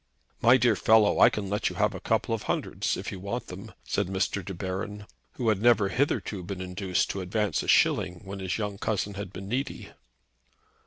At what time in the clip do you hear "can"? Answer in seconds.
1.29-1.47